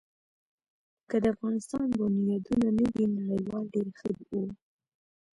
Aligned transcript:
که 1.09 1.15
د 1.23 1.25
افغانستان 1.33 1.85
بنیادونه 1.99 2.67
نه 2.77 2.85
وی 2.93 3.05
نړېدلي، 3.15 3.63
ډېر 3.73 3.87
ښه 3.97 4.09
وو. 4.29 4.43